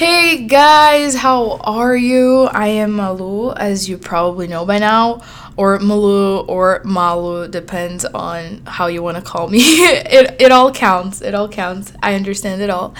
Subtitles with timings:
[0.00, 2.44] Hey guys, how are you?
[2.44, 5.20] I am Malu, as you probably know by now,
[5.58, 9.58] or Malu or Malu, depends on how you want to call me.
[9.62, 11.20] it, it all counts.
[11.20, 11.92] It all counts.
[12.02, 12.94] I understand it all.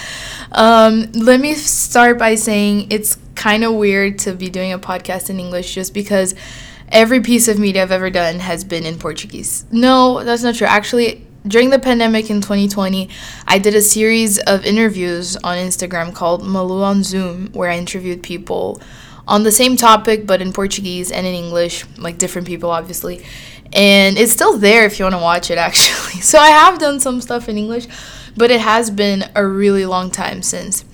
[0.52, 5.30] Um, let me start by saying it's kind of weird to be doing a podcast
[5.30, 6.34] in English just because
[6.90, 9.64] every piece of media I've ever done has been in Portuguese.
[9.72, 10.66] No, that's not true.
[10.66, 13.08] Actually, during the pandemic in 2020,
[13.46, 18.22] I did a series of interviews on Instagram called Malu on Zoom, where I interviewed
[18.22, 18.80] people
[19.26, 23.24] on the same topic but in Portuguese and in English, like different people, obviously.
[23.72, 26.20] And it's still there if you want to watch it, actually.
[26.20, 27.86] So I have done some stuff in English,
[28.36, 30.84] but it has been a really long time since.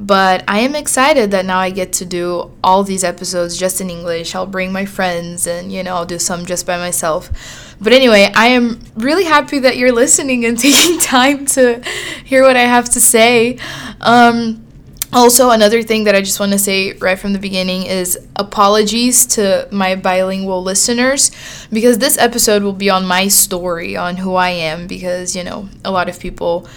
[0.00, 3.90] But I am excited that now I get to do all these episodes just in
[3.90, 4.32] English.
[4.32, 7.67] I'll bring my friends and, you know, I'll do some just by myself.
[7.80, 11.82] But anyway, I am really happy that you're listening and taking time to
[12.24, 13.58] hear what I have to say.
[14.00, 14.64] Um,
[15.10, 19.26] also, another thing that I just want to say right from the beginning is apologies
[19.28, 21.30] to my bilingual listeners
[21.72, 25.70] because this episode will be on my story on who I am because, you know,
[25.82, 26.68] a lot of people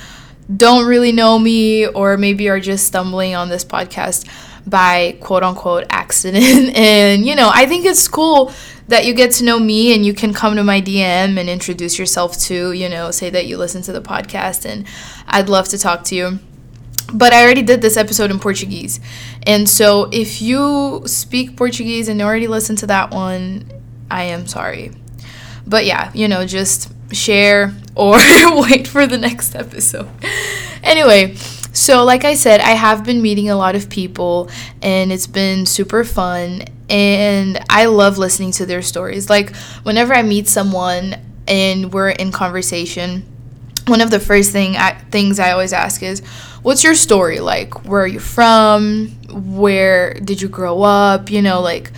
[0.55, 4.25] don't really know me or maybe are just stumbling on this podcast
[4.67, 6.43] by quote unquote accident.
[6.75, 8.51] and, you know, I think it's cool
[8.87, 11.97] that you get to know me and you can come to my DM and introduce
[11.97, 14.85] yourself to, you know, say that you listen to the podcast and
[15.27, 16.39] I'd love to talk to you.
[17.13, 18.99] But I already did this episode in Portuguese.
[19.43, 23.69] And so if you speak Portuguese and already listened to that one,
[24.09, 24.91] I am sorry.
[25.65, 30.09] But yeah, you know, just share or wait for the next episode.
[30.83, 31.35] Anyway,
[31.73, 34.49] so like I said, I have been meeting a lot of people
[34.81, 39.29] and it's been super fun and I love listening to their stories.
[39.29, 41.15] Like whenever I meet someone
[41.47, 43.25] and we're in conversation,
[43.87, 46.19] one of the first thing I, things I always ask is,
[46.61, 47.85] "What's your story like?
[47.85, 49.07] Where are you from?
[49.31, 51.31] Where did you grow up?
[51.31, 51.91] You know, like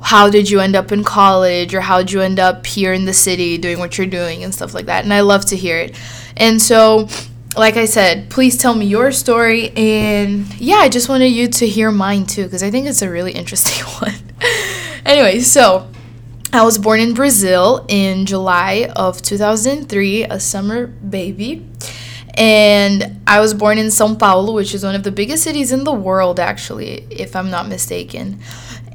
[0.00, 3.04] how did you end up in college or how did you end up here in
[3.04, 5.76] the city doing what you're doing and stuff like that." And I love to hear
[5.76, 5.94] it.
[6.36, 7.08] And so
[7.56, 9.70] like I said, please tell me your story.
[9.70, 13.10] And yeah, I just wanted you to hear mine too, because I think it's a
[13.10, 14.14] really interesting one.
[15.04, 15.90] anyway, so
[16.52, 21.66] I was born in Brazil in July of 2003, a summer baby.
[22.34, 25.84] And I was born in São Paulo, which is one of the biggest cities in
[25.84, 28.40] the world, actually, if I'm not mistaken.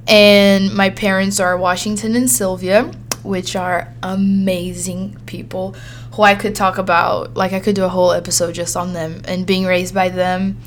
[0.08, 2.92] And my parents are Washington and Sylvia,
[3.26, 5.76] which are amazing people
[6.14, 7.36] who I could talk about.
[7.36, 9.22] Like, I could do a whole episode just on them.
[9.26, 10.58] And being raised by them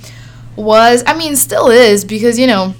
[0.57, 2.75] was, I mean, still is, because, you know,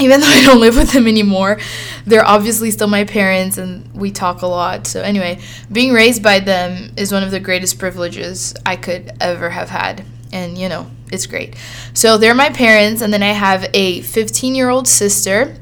[0.00, 1.58] even though I don't live with them anymore,
[2.06, 4.86] they're obviously still my parents and we talk a lot.
[4.86, 5.40] So, anyway,
[5.70, 10.04] being raised by them is one of the greatest privileges I could ever have had.
[10.32, 11.54] And, you know, it's great.
[11.92, 13.02] So, they're my parents.
[13.02, 15.56] And then I have a 15 year old sister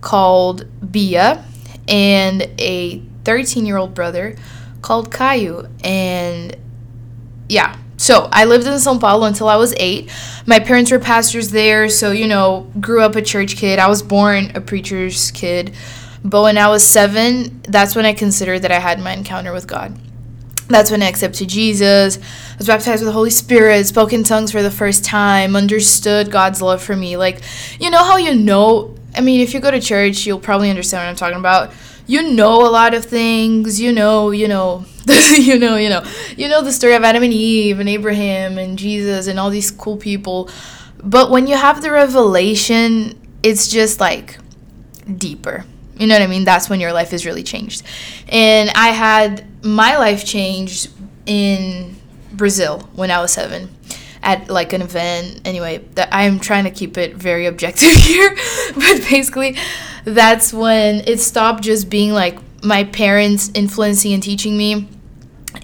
[0.00, 1.44] called Bia
[1.88, 4.36] and a 13 year old brother
[4.82, 5.68] called Caio.
[5.82, 6.56] And
[7.48, 10.10] yeah, so I lived in Sao Paulo until I was eight.
[10.46, 13.78] My parents were pastors there, so you know, grew up a church kid.
[13.78, 15.74] I was born a preacher's kid.
[16.24, 19.66] But when I was seven, that's when I considered that I had my encounter with
[19.66, 19.98] God.
[20.68, 22.18] That's when I accepted Jesus,
[22.58, 26.60] was baptized with the Holy Spirit, spoke in tongues for the first time, understood God's
[26.60, 27.16] love for me.
[27.16, 27.40] Like,
[27.80, 28.94] you know how you know?
[29.14, 31.72] I mean, if you go to church, you'll probably understand what I'm talking about.
[32.06, 33.80] You know a lot of things.
[33.80, 34.84] You know you know
[35.30, 36.04] you know you know.
[36.36, 39.70] You know the story of adam and eve and abraham and jesus and all these
[39.70, 40.48] cool people.
[41.02, 44.38] But when you have the revelation it's just like
[45.16, 45.64] deeper.
[45.96, 46.44] You know what i mean?
[46.44, 47.82] That's when your life is really changed.
[48.28, 50.90] And i had my life changed
[51.26, 51.96] in
[52.32, 53.68] brazil when i was seven
[54.28, 55.40] at like an event.
[55.44, 58.36] Anyway that i'm trying to keep it very objective here
[58.74, 59.56] but basically
[60.04, 64.88] that's when it stopped just being like my parents influencing and teaching me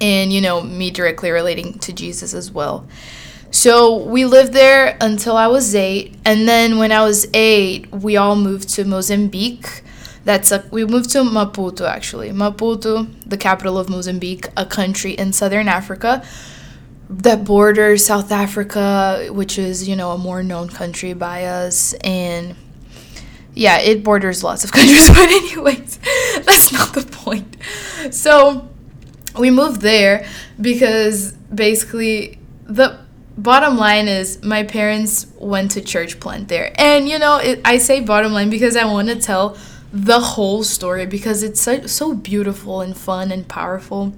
[0.00, 2.86] and you know me directly relating to jesus as well.
[3.50, 8.16] So we lived there until i was eight and then when i was eight we
[8.16, 9.83] all moved to mozambique.
[10.24, 12.30] That's a, we moved to maputo actually.
[12.30, 16.24] Maputo the capital of mozambique a country in southern africa
[17.09, 22.56] that borders south africa which is you know a more known country by us and
[23.54, 25.98] yeah, it borders lots of countries, but anyways,
[26.42, 27.56] that's not the point.
[28.10, 28.68] So
[29.39, 30.27] we moved there
[30.60, 32.98] because basically the
[33.36, 36.72] bottom line is my parents went to church plant there.
[36.78, 39.56] And you know, it, I say bottom line because I want to tell
[39.92, 44.12] the whole story because it's so, so beautiful and fun and powerful.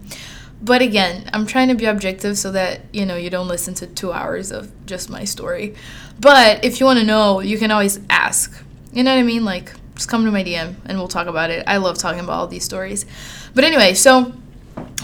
[0.67, 3.87] But again, I'm trying to be objective so that, you know, you don't listen to
[3.87, 5.75] 2 hours of just my story.
[6.19, 8.63] But if you want to know, you can always ask.
[8.93, 9.45] You know what I mean?
[9.45, 11.65] Like just come to my DM and we'll talk about it.
[11.69, 13.07] I love talking about all these stories.
[13.55, 14.33] But anyway, so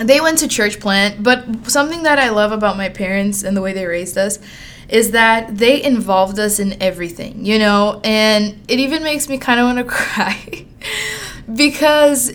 [0.00, 3.62] they went to church plant, but something that I love about my parents and the
[3.62, 4.40] way they raised us
[4.88, 8.00] is that they involved us in everything, you know?
[8.02, 10.66] And it even makes me kind of want to cry
[11.54, 12.32] because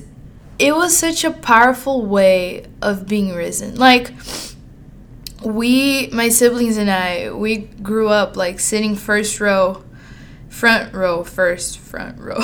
[0.59, 3.75] it was such a powerful way of being risen.
[3.75, 4.11] Like,
[5.43, 9.83] we, my siblings and I, we grew up like sitting first row
[10.49, 12.39] front row first front row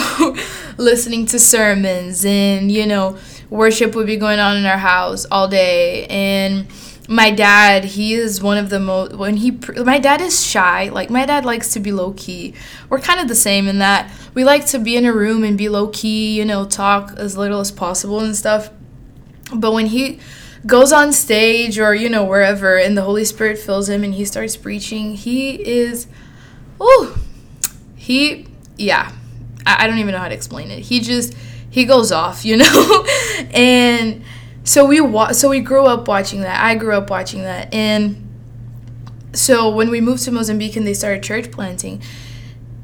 [0.78, 3.18] listening to sermons and you know
[3.50, 6.68] worship would be going on in our house all day and
[7.10, 9.52] my dad he is one of the most when he
[9.84, 12.54] my dad is shy like my dad likes to be low key
[12.90, 15.58] we're kind of the same in that we like to be in a room and
[15.58, 18.70] be low key you know talk as little as possible and stuff.
[19.54, 20.20] But when he
[20.66, 24.24] goes on stage or you know wherever and the holy spirit fills him and he
[24.26, 26.08] starts preaching he is
[26.80, 27.18] oh
[27.96, 28.48] he
[28.78, 29.12] yeah
[29.66, 30.80] I, I don't even know how to explain it.
[30.80, 31.34] He just
[31.70, 33.06] he goes off you know?
[33.54, 34.24] And
[34.64, 38.20] so we wa- so we grew up watching that i grew up watching that and
[39.34, 42.02] so when we moved to mozambique and they started church planting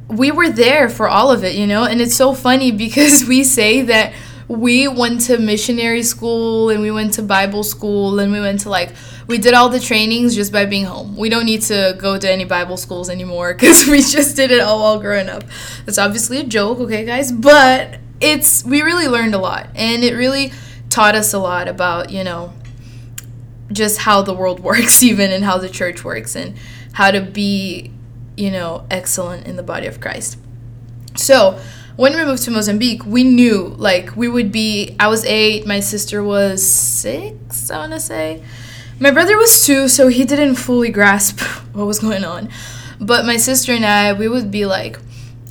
[0.08, 3.44] we were there for all of it you know and it's so funny because we
[3.44, 4.14] say that
[4.48, 8.70] we went to missionary school and we went to bible school and we went to
[8.70, 8.92] like
[9.28, 11.16] we did all the trainings just by being home.
[11.16, 14.60] We don't need to go to any Bible schools anymore because we just did it
[14.60, 15.44] all while growing up.
[15.86, 17.32] That's obviously a joke, okay, guys?
[17.32, 20.52] But it's we really learned a lot, and it really
[20.90, 22.54] taught us a lot about you know
[23.72, 26.56] just how the world works, even and how the church works, and
[26.94, 27.92] how to be
[28.38, 30.38] you know excellent in the body of Christ.
[31.16, 31.60] So
[31.96, 34.96] when we moved to Mozambique, we knew like we would be.
[35.00, 38.44] I was eight, my sister was six, I want to say
[39.00, 41.40] my brother was two, so he didn't fully grasp
[41.74, 42.50] what was going on.
[43.00, 45.00] But my sister and I, we would be like,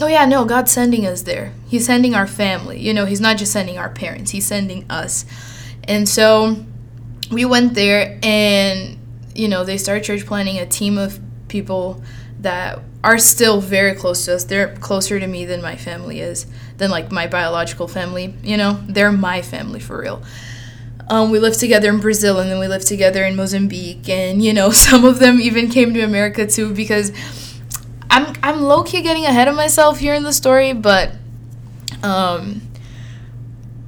[0.00, 1.52] oh yeah, no, God's sending us there.
[1.68, 2.80] He's sending our family.
[2.80, 5.24] You know, He's not just sending our parents, He's sending us.
[5.84, 6.64] And so
[7.30, 8.98] we went there and,
[9.34, 11.18] you know, they started church planning a team of
[11.48, 12.02] people
[12.40, 14.44] that are still very close to us.
[14.44, 16.46] They're closer to me than my family is,
[16.76, 18.34] than like my biological family.
[18.42, 20.22] You know, they're my family for real.
[21.08, 24.08] Um, we lived together in Brazil and then we lived together in Mozambique.
[24.08, 27.12] And, you know, some of them even came to America too because
[28.10, 31.12] I'm, I'm low key getting ahead of myself here in the story, but
[32.02, 32.62] um,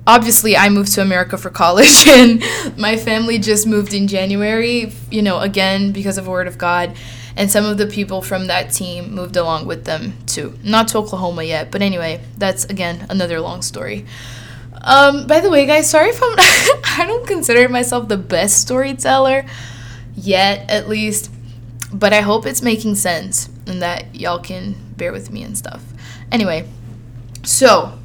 [0.07, 2.43] obviously I moved to America for college and
[2.77, 6.97] my family just moved in January, you know, again because of Word of God.
[7.37, 10.59] And some of the people from that team moved along with them too.
[10.63, 14.05] Not to Oklahoma yet, but anyway, that's again another long story.
[14.83, 19.47] Um, by the way, guys, sorry if I'm I don't consider myself the best storyteller
[20.17, 21.31] yet, at least,
[21.93, 25.83] but I hope it's making sense and that y'all can bear with me and stuff.
[26.31, 26.69] Anyway,
[27.43, 27.99] so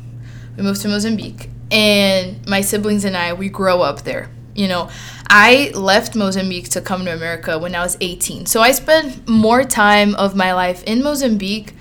[0.57, 4.29] we moved to Mozambique, and my siblings and I we grow up there.
[4.55, 4.89] You know,
[5.27, 8.45] I left Mozambique to come to America when I was 18.
[8.45, 11.73] So I spent more time of my life in Mozambique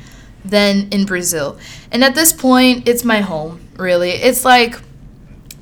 [0.45, 1.57] than in Brazil.
[1.93, 4.11] And at this point, it's my home really.
[4.11, 4.81] It's like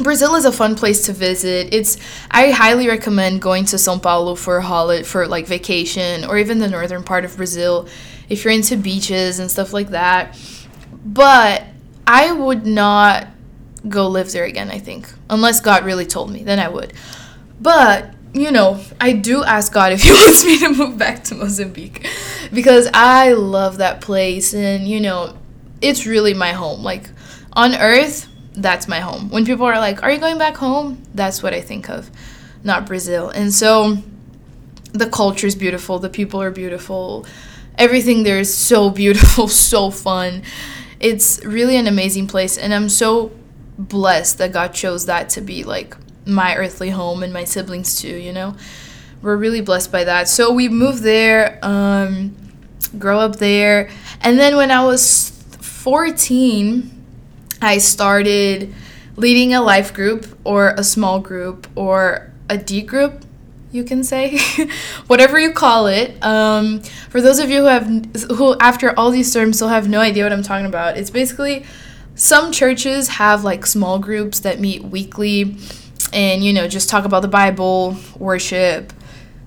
[0.02, 1.72] Brazil is a fun place to visit.
[1.72, 1.96] It's
[2.30, 6.58] I highly recommend going to São Paulo for a holiday for like vacation or even
[6.58, 7.88] the northern part of Brazil
[8.28, 10.38] if you're into beaches and stuff like that.
[11.04, 11.64] But
[12.06, 13.28] I would not
[13.88, 15.12] go live there again, I think.
[15.28, 16.92] Unless God really told me, then I would.
[17.60, 21.34] But, you know, I do ask God if he wants me to move back to
[21.34, 22.06] Mozambique
[22.52, 25.36] because I love that place and, you know,
[25.80, 26.82] it's really my home.
[26.82, 27.10] Like
[27.52, 29.30] on earth, that's my home.
[29.30, 31.02] When people are like, Are you going back home?
[31.14, 32.10] That's what I think of,
[32.64, 33.28] not Brazil.
[33.28, 33.98] And so
[34.92, 37.26] the culture is beautiful, the people are beautiful,
[37.78, 40.42] everything there is so beautiful, so fun.
[41.00, 43.32] It's really an amazing place, and I'm so
[43.78, 48.16] blessed that God chose that to be like my earthly home and my siblings too,
[48.16, 48.54] you know?
[49.22, 50.28] We're really blessed by that.
[50.28, 52.36] So we moved there, um,
[52.98, 53.90] grow up there,
[54.20, 55.30] and then when I was
[55.60, 57.01] 14,
[57.62, 58.74] I started
[59.16, 63.24] leading a life group or a small group or a D group,
[63.70, 64.38] you can say,
[65.06, 66.22] whatever you call it.
[66.22, 67.86] Um, for those of you who have
[68.36, 71.64] who after all these terms still have no idea what I'm talking about, it's basically
[72.14, 75.56] some churches have like small groups that meet weekly
[76.12, 78.92] and you know just talk about the Bible, worship,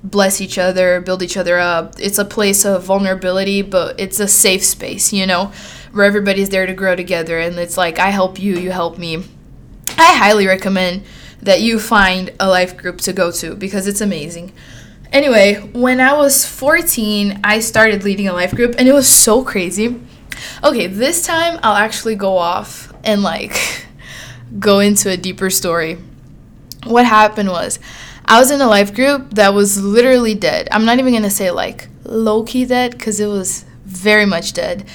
[0.04, 1.96] bless each other, build each other up.
[2.00, 5.52] It's a place of vulnerability, but it's a safe space, you know
[5.96, 9.24] where everybody's there to grow together and it's like I help you, you help me.
[9.98, 11.04] I highly recommend
[11.42, 14.52] that you find a life group to go to because it's amazing.
[15.14, 19.42] Anyway, when I was 14, I started leading a life group and it was so
[19.42, 20.02] crazy.
[20.62, 23.58] Okay, this time I'll actually go off and like
[24.60, 25.98] go into a deeper story.
[26.84, 27.80] What happened was
[28.26, 30.68] I was in a life group that was literally dead.
[30.72, 34.86] I'm not even to say like low key dead because it was very much dead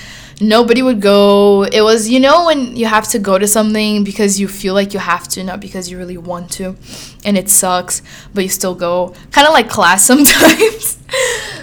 [0.40, 1.64] nobody would go.
[1.64, 4.94] It was, you know, when you have to go to something because you feel like
[4.94, 6.76] you have to, not because you really want to,
[7.24, 9.14] and it sucks, but you still go.
[9.30, 10.98] Kind of like class sometimes.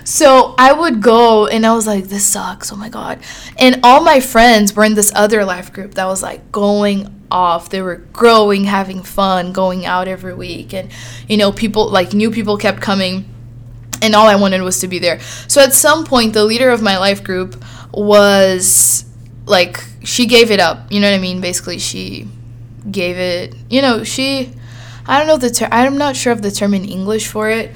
[0.03, 2.71] so I would go and I was like, this sucks.
[2.71, 3.19] Oh my God.
[3.57, 7.69] And all my friends were in this other life group that was like going off.
[7.69, 10.73] They were growing, having fun, going out every week.
[10.73, 10.91] And,
[11.27, 13.25] you know, people, like new people kept coming.
[13.99, 15.19] And all I wanted was to be there.
[15.47, 19.05] So at some point, the leader of my life group, was
[19.45, 20.91] like she gave it up.
[20.91, 21.41] You know what I mean?
[21.41, 22.27] Basically, she
[22.89, 23.55] gave it.
[23.69, 24.53] You know, she.
[25.05, 25.69] I don't know the term.
[25.71, 27.71] I'm not sure of the term in English for it,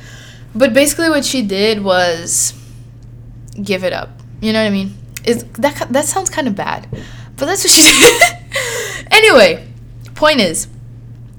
[0.53, 2.53] but basically, what she did was
[3.61, 4.09] give it up.
[4.41, 4.97] You know what I mean?
[5.25, 6.87] Is that that sounds kind of bad,
[7.37, 9.07] but that's what she did.
[9.11, 9.67] anyway,
[10.15, 10.67] point is,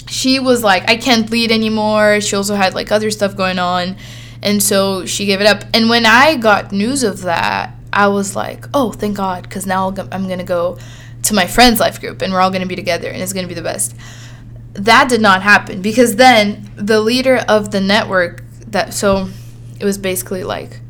[0.09, 2.21] she was like, I can't lead anymore.
[2.21, 3.97] She also had like other stuff going on,
[4.43, 5.65] and so she gave it up.
[5.75, 9.89] And when I got news of that, I was like, oh, thank God, because now
[9.89, 10.79] I'm going to go
[11.23, 13.45] to my friend's life group and we're all going to be together and it's going
[13.45, 13.95] to be the best.
[14.73, 19.29] That did not happen because then the leader of the network that, so
[19.79, 20.81] it was basically like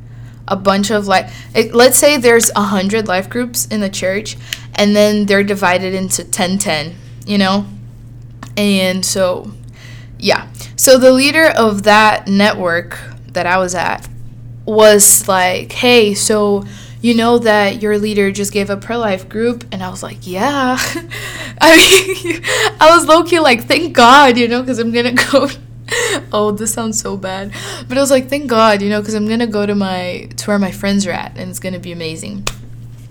[0.46, 4.36] a bunch of like, it, let's say there's a hundred life groups in the church
[4.74, 6.94] and then they're divided into 10 10,
[7.26, 7.66] you know?
[8.56, 9.50] And so,
[10.18, 10.48] yeah.
[10.76, 14.08] So the leader of that network that I was at
[14.64, 16.64] was like, hey, so
[17.02, 19.64] you know that your leader just gave up her life group?
[19.72, 20.76] And i was like yeah.
[21.60, 22.42] I mean
[22.80, 25.48] i was low-key like thank god you know because i'm gonna go
[26.32, 27.52] oh this sounds so bad.
[27.88, 30.46] But i was like thank god you know because i'm gonna go to my to
[30.46, 32.46] where my friends are at and it's gonna be amazing.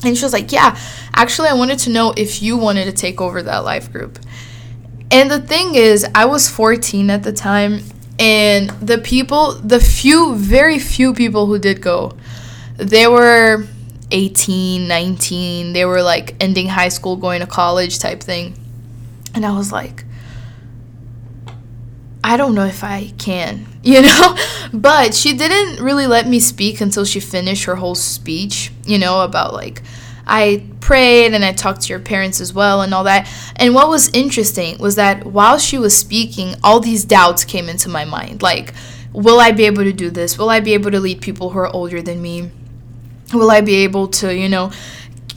[0.03, 0.79] And she was like yeah
[1.13, 4.17] actually i wanted to know if you wanted to take over that life group.
[5.11, 7.81] And the thing is i was 14 at the time
[8.17, 12.13] and the people the few very few people who did go
[12.77, 13.65] they were
[14.11, 15.73] 18, 19.
[15.73, 18.55] They were like ending high school, going to college type thing.
[19.33, 20.03] And I was like,
[22.23, 24.37] I don't know if I can, you know?
[24.73, 29.21] But she didn't really let me speak until she finished her whole speech, you know,
[29.21, 29.81] about like,
[30.25, 33.27] I prayed and I talked to your parents as well and all that.
[33.55, 37.89] And what was interesting was that while she was speaking, all these doubts came into
[37.89, 38.41] my mind.
[38.41, 38.73] Like,
[39.13, 40.37] will I be able to do this?
[40.37, 42.51] Will I be able to lead people who are older than me?
[43.33, 44.71] Will I be able to, you know,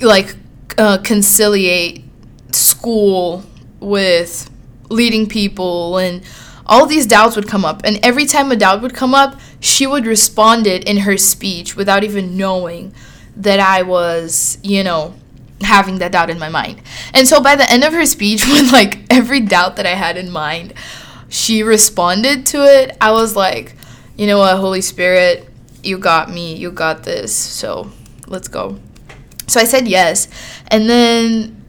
[0.01, 0.37] like
[0.79, 2.05] uh, conciliate
[2.53, 3.45] school
[3.81, 4.51] with
[4.91, 6.23] leading people and
[6.67, 7.83] all these doubts would come up.
[7.85, 11.75] And every time a doubt would come up she would respond it in her speech
[11.75, 12.93] without even knowing
[13.35, 15.15] that i was you know
[15.63, 16.83] having that doubt in my mind.
[17.15, 20.19] And so by the end of her speech when like every doubt that i had
[20.19, 20.75] in mind
[21.31, 23.75] she responded to it i was like
[24.17, 25.49] you know what holy spirit
[25.85, 27.91] you got me, you got this, so
[28.27, 28.79] let's go.
[29.47, 30.29] So I said yes.
[30.69, 31.63] And then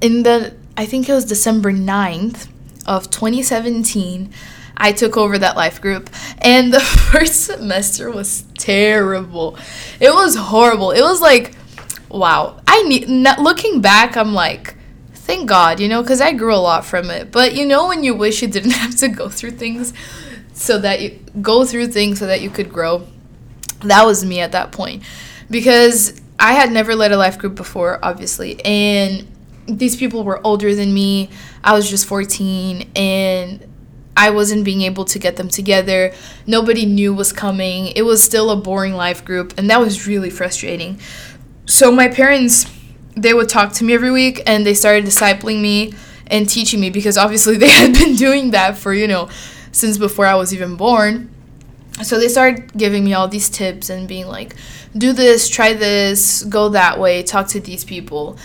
[0.00, 2.48] in the, I think it was December 9th
[2.86, 4.32] of 2017,
[4.76, 6.10] I took over that life group.
[6.38, 6.80] And the
[7.10, 9.58] first semester was terrible.
[10.00, 10.90] It was horrible.
[10.92, 11.54] It was like,
[12.08, 12.60] wow.
[12.68, 14.76] I need, looking back, I'm like,
[15.12, 17.32] thank God, you know, because I grew a lot from it.
[17.32, 19.92] But you know, when you wish you didn't have to go through things
[20.52, 23.06] so that you go through things so that you could grow
[23.80, 25.02] that was me at that point
[25.50, 29.26] because I had never led a life group before, obviously, and
[29.66, 31.30] these people were older than me.
[31.64, 33.66] I was just 14 and
[34.16, 36.12] I wasn't being able to get them together.
[36.46, 37.88] Nobody knew was coming.
[37.88, 41.00] It was still a boring life group, and that was really frustrating.
[41.66, 42.66] So my parents,
[43.14, 45.94] they would talk to me every week and they started discipling me
[46.28, 49.28] and teaching me because obviously they had been doing that for, you know,
[49.72, 51.30] since before I was even born
[52.02, 54.54] so they started giving me all these tips and being like
[54.96, 58.36] do this try this go that way talk to these people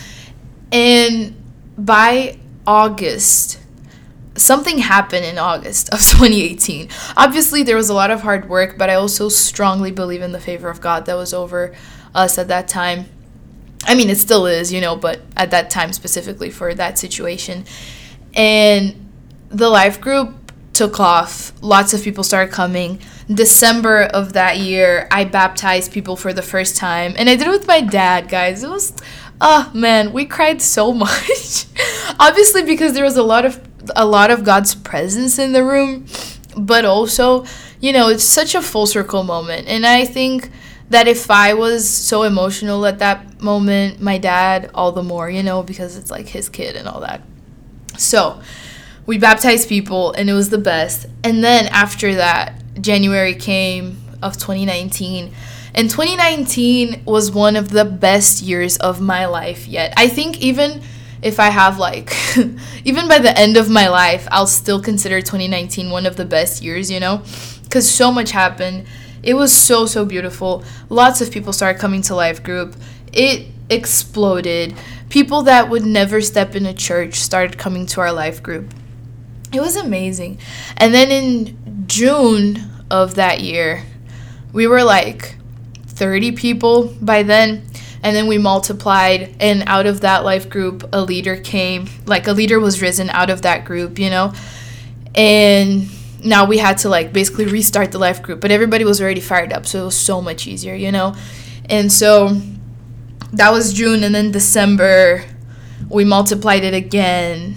[0.72, 1.36] and
[1.78, 3.60] by august
[4.36, 8.90] something happened in august of 2018 obviously there was a lot of hard work but
[8.90, 11.76] i also strongly believe in the favor of god that was over
[12.16, 13.06] us at that time
[13.86, 17.66] i mean it still is you know but at that time specifically for that situation
[18.34, 18.96] and
[19.50, 20.34] the life group
[20.74, 21.54] took off.
[21.62, 23.00] Lots of people started coming.
[23.28, 27.14] December of that year, I baptized people for the first time.
[27.18, 28.64] And I did it with my dad, guys.
[28.64, 28.94] It was,
[29.40, 31.66] oh man, we cried so much.
[32.20, 33.62] Obviously, because there was a lot of
[33.96, 36.06] a lot of God's presence in the room,
[36.56, 37.46] but also,
[37.80, 39.68] you know, it's such a full circle moment.
[39.68, 40.52] And I think
[40.90, 45.42] that if I was so emotional at that moment, my dad, all the more, you
[45.42, 47.22] know, because it's like his kid and all that.
[47.98, 48.42] So
[49.06, 51.06] we baptized people and it was the best.
[51.24, 55.34] And then after that, January came of 2019.
[55.74, 59.94] And 2019 was one of the best years of my life yet.
[59.98, 60.82] I think even
[61.22, 62.14] if I have like,
[62.86, 66.62] even by the end of my life, I'll still consider 2019 one of the best
[66.62, 67.24] years, you know?
[67.64, 68.86] Because so much happened
[69.24, 70.64] it was so, so beautiful.
[70.90, 72.76] Lots of people started coming to Life Group.
[73.14, 74.76] It exploded.
[75.10, 78.74] People that would never step in a church started coming to our Life Group.
[79.54, 80.40] It was amazing.
[80.78, 81.58] And then in
[81.92, 82.58] June
[82.90, 83.84] of that year,
[84.54, 85.36] we were like
[85.88, 87.66] 30 people by then
[88.04, 92.32] and then we multiplied and out of that life group a leader came like a
[92.32, 94.34] leader was risen out of that group you know
[95.14, 95.88] and
[96.24, 99.54] now we had to like basically restart the life group, but everybody was already fired
[99.54, 101.16] up, so it was so much easier, you know?
[101.66, 102.40] And so
[103.34, 105.24] that was June, and then December,
[105.90, 107.56] we multiplied it again.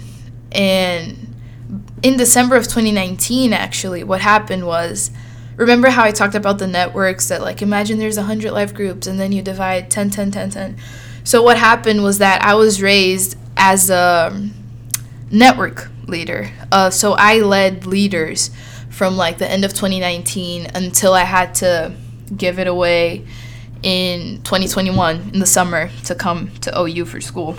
[0.51, 1.24] And
[2.05, 5.09] in December of 2019, actually, what happened was
[5.55, 9.19] remember how I talked about the networks that, like, imagine there's 100 life groups, and
[9.19, 10.77] then you divide 10, 10, 10, 10.
[11.23, 14.49] So what happened was that I was raised as a
[15.31, 16.51] network leader.
[16.71, 18.51] Uh, so I led leaders
[18.91, 21.95] from like the end of 2019 until I had to
[22.37, 23.25] give it away
[23.81, 27.55] in 2021 in the summer to come to OU for school.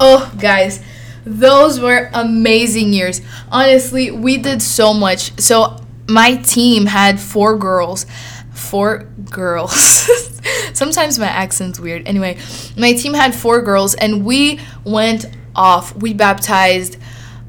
[0.00, 0.82] Oh, guys,
[1.24, 3.20] those were amazing years.
[3.50, 5.38] Honestly, we did so much.
[5.40, 5.76] So,
[6.08, 8.06] my team had four girls.
[8.52, 9.72] Four girls.
[10.74, 12.06] Sometimes my accent's weird.
[12.06, 12.38] Anyway,
[12.76, 15.94] my team had four girls, and we went off.
[15.96, 16.96] We baptized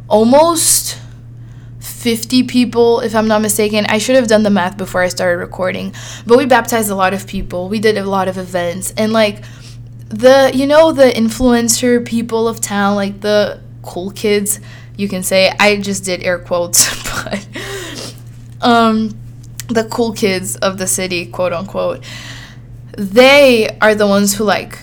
[0.08, 1.00] almost
[1.80, 3.86] 50 people, if I'm not mistaken.
[3.86, 5.94] I should have done the math before I started recording.
[6.26, 7.70] But we baptized a lot of people.
[7.70, 8.92] We did a lot of events.
[8.98, 9.44] And like
[10.12, 14.60] the, you know, the influencer people of town, like the cool kids,
[14.98, 15.52] you can say.
[15.60, 16.90] I just did air quotes,
[17.24, 18.14] but
[18.62, 19.18] um
[19.68, 22.04] the cool kids of the city, quote unquote.
[22.98, 24.78] They are the ones who like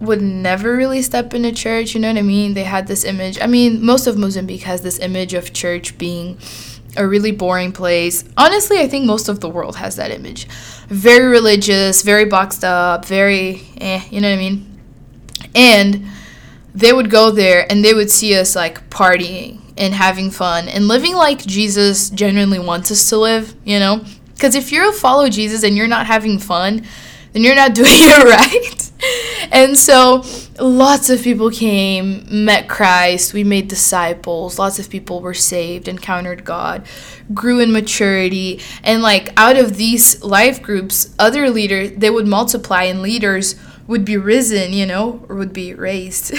[0.00, 2.54] would never really step in a church, you know what I mean?
[2.54, 3.38] They had this image.
[3.40, 6.38] I mean, most of Mozambique has this image of church being
[6.96, 8.24] a really boring place.
[8.36, 10.46] Honestly, I think most of the world has that image.
[10.88, 14.80] Very religious, very boxed up, very eh, you know what I mean?
[15.54, 16.06] And
[16.74, 20.88] they would go there and they would see us like partying and having fun and
[20.88, 24.04] living like Jesus genuinely wants us to live, you know?
[24.34, 26.84] Because if you're a follow Jesus and you're not having fun,
[27.32, 28.90] then you're not doing it right.
[29.52, 30.22] and so
[30.60, 36.44] lots of people came, met Christ, we made disciples, lots of people were saved, encountered
[36.44, 36.86] God,
[37.34, 42.84] grew in maturity, and like out of these life groups, other leaders they would multiply
[42.84, 46.32] and leaders would be risen, you know, or would be raised.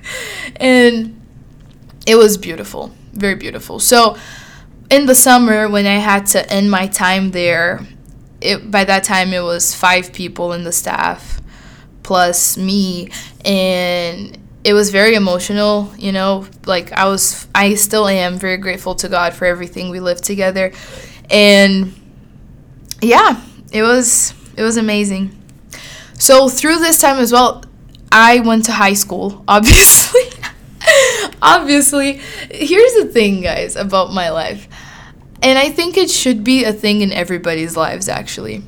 [0.56, 1.20] and
[2.06, 3.78] it was beautiful, very beautiful.
[3.78, 4.16] So
[4.90, 7.86] in the summer when I had to end my time there,
[8.40, 11.40] it by that time it was five people in the staff
[12.02, 13.10] plus me.
[13.44, 18.94] And it was very emotional you know like i was i still am very grateful
[18.94, 20.72] to god for everything we lived together.
[21.30, 21.94] And
[23.00, 25.36] yeah it was it was amazing.
[26.14, 27.64] So through this time as well
[28.12, 30.20] i went to high school obviously.
[31.42, 32.20] Obviously.
[32.50, 34.68] Here's the thing guys about my life
[35.42, 38.62] and I think it should be a thing in everybody's lives, actually.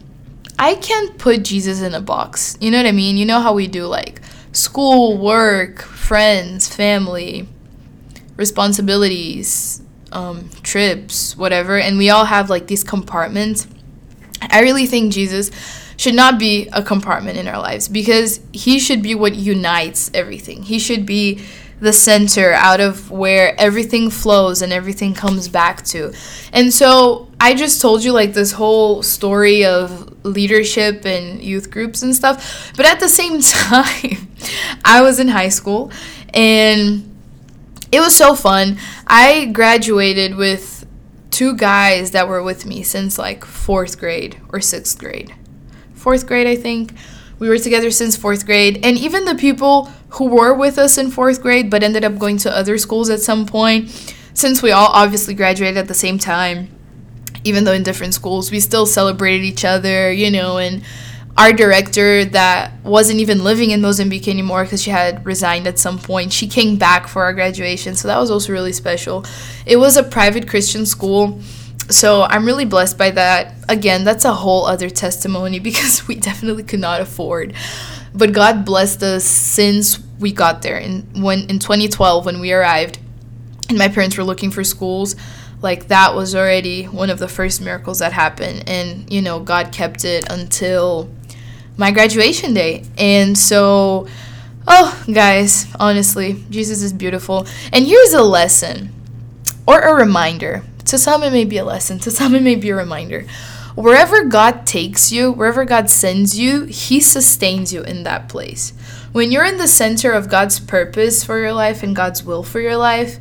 [0.58, 2.56] I can't put Jesus in a box.
[2.60, 3.16] You know what I mean?
[3.16, 4.20] You know how we do like
[4.52, 7.48] school, work, friends, family,
[8.36, 9.82] responsibilities,
[10.12, 11.78] um, trips, whatever.
[11.78, 13.66] And we all have like these compartments.
[14.40, 15.50] I really think Jesus
[15.96, 20.62] should not be a compartment in our lives because he should be what unites everything.
[20.62, 21.44] He should be
[21.82, 26.14] the center out of where everything flows and everything comes back to.
[26.52, 32.02] And so I just told you like this whole story of leadership and youth groups
[32.02, 32.72] and stuff.
[32.76, 34.28] But at the same time,
[34.84, 35.90] I was in high school
[36.32, 37.02] and
[37.90, 38.78] it was so fun.
[39.08, 40.86] I graduated with
[41.32, 45.34] two guys that were with me since like fourth grade or sixth grade.
[45.94, 46.92] Fourth grade, I think.
[47.42, 48.78] We were together since fourth grade.
[48.84, 52.36] And even the people who were with us in fourth grade but ended up going
[52.36, 56.68] to other schools at some point, since we all obviously graduated at the same time,
[57.42, 60.84] even though in different schools, we still celebrated each other, you know, and
[61.36, 65.98] our director that wasn't even living in Mozambique anymore because she had resigned at some
[65.98, 66.32] point.
[66.32, 69.26] She came back for our graduation, so that was also really special.
[69.66, 71.40] It was a private Christian school,
[71.88, 73.54] so I'm really blessed by that.
[73.68, 77.54] Again, that's a whole other testimony because we definitely could not afford.
[78.14, 80.76] But God blessed us since we got there.
[80.76, 82.98] And when in 2012 when we arrived
[83.68, 85.16] and my parents were looking for schools,
[85.62, 89.72] like that was already one of the first miracles that happened and you know, God
[89.72, 91.08] kept it until
[91.76, 92.84] my graduation day.
[92.98, 94.06] And so,
[94.66, 97.46] oh, guys, honestly, Jesus is beautiful.
[97.72, 98.92] And here's a lesson
[99.66, 100.64] or a reminder.
[100.86, 103.26] To some, it may be a lesson, to some, it may be a reminder.
[103.74, 108.72] Wherever God takes you, wherever God sends you, He sustains you in that place.
[109.12, 112.60] When you're in the center of God's purpose for your life and God's will for
[112.60, 113.18] your life,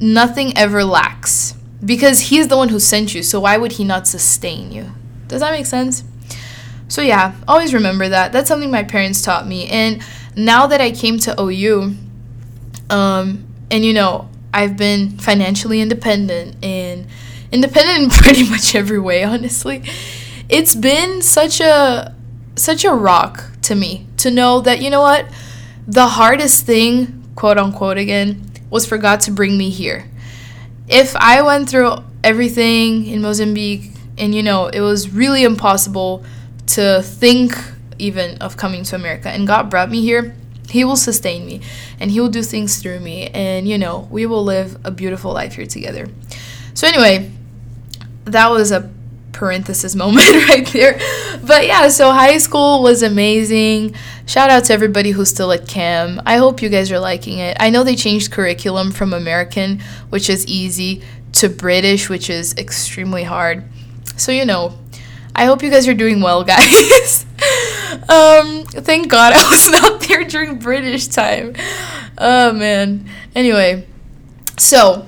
[0.00, 3.22] nothing ever lacks because He's the one who sent you.
[3.22, 4.92] So, why would He not sustain you?
[5.28, 6.04] Does that make sense?
[6.92, 8.32] So yeah, always remember that.
[8.32, 9.66] That's something my parents taught me.
[9.68, 10.02] And
[10.36, 11.94] now that I came to OU,
[12.90, 17.06] um, and you know, I've been financially independent and
[17.50, 19.82] independent in pretty much every way, honestly.
[20.48, 22.14] It's been such a
[22.54, 25.26] such a rock to me to know that you know what?
[25.86, 30.08] The hardest thing, quote unquote again, was for God to bring me here.
[30.88, 36.24] If I went through everything in Mozambique and you know, it was really impossible
[36.68, 37.54] to think
[37.98, 39.28] even of coming to America.
[39.28, 40.34] And God brought me here.
[40.72, 41.60] He will sustain me
[42.00, 43.28] and He will do things through me.
[43.28, 46.08] And, you know, we will live a beautiful life here together.
[46.72, 47.30] So, anyway,
[48.24, 48.90] that was a
[49.32, 50.98] parenthesis moment right there.
[51.44, 53.94] But yeah, so high school was amazing.
[54.26, 56.22] Shout out to everybody who's still at CAM.
[56.24, 57.56] I hope you guys are liking it.
[57.60, 63.24] I know they changed curriculum from American, which is easy, to British, which is extremely
[63.24, 63.64] hard.
[64.16, 64.78] So, you know,
[65.34, 67.24] I hope you guys are doing well, guys.
[68.08, 71.54] um, thank God I was not there during British time.
[72.18, 73.08] Oh man.
[73.34, 73.86] Anyway,
[74.58, 75.06] so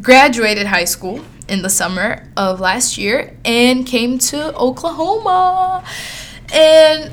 [0.00, 5.84] graduated high school in the summer of last year and came to Oklahoma.
[6.52, 7.12] And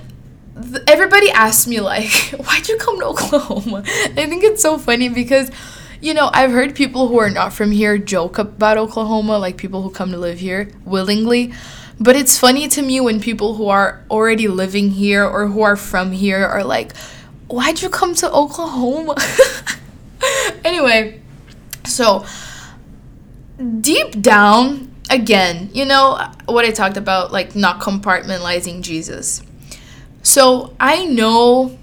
[0.62, 5.10] th- everybody asked me like, "Why'd you come to Oklahoma?" I think it's so funny
[5.10, 5.52] because
[6.00, 9.82] you know, I've heard people who are not from here joke about Oklahoma, like people
[9.82, 11.54] who come to live here willingly.
[12.00, 15.76] But it's funny to me when people who are already living here or who are
[15.76, 16.96] from here are like,
[17.48, 19.16] why'd you come to Oklahoma?
[20.66, 21.20] anyway,
[21.86, 22.26] so
[23.82, 29.42] deep down, again, you know what I talked about, like not compartmentalizing Jesus.
[30.22, 31.78] So I know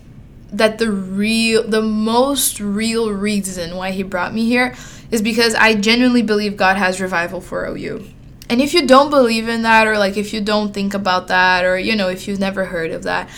[0.53, 4.77] that the real, the most real reason why he brought me here
[5.11, 8.05] is because I genuinely believe God has revival for OU.
[8.49, 11.65] And if you don't believe in that, or like if you don't think about that,
[11.65, 13.29] or you know, if you've never heard of that,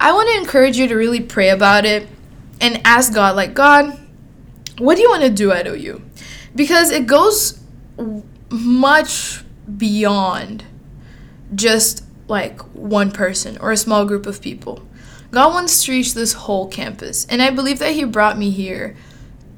[0.00, 2.08] I want to encourage you to really pray about it
[2.60, 3.98] and ask God, like, God,
[4.78, 6.02] what do you want to do at OU?
[6.54, 7.60] Because it goes
[8.50, 9.44] much
[9.76, 10.64] beyond
[11.54, 14.82] just like one person or a small group of people.
[15.30, 17.26] God wants to reach this whole campus.
[17.26, 18.96] And I believe that He brought me here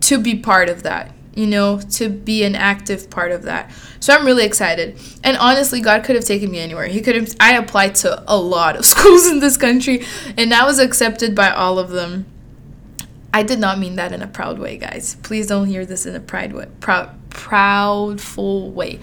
[0.02, 3.70] to be part of that you know, to be an active part of that.
[4.00, 4.98] So I'm really excited.
[5.22, 6.86] And honestly, God could have taken me anywhere.
[6.86, 10.04] He could have I applied to a lot of schools in this country
[10.36, 12.26] and I was accepted by all of them.
[13.32, 15.16] I did not mean that in a proud way, guys.
[15.22, 18.98] Please don't hear this in a pride way, proud proudful way.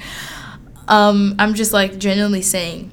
[0.90, 2.92] Um, I'm just like genuinely saying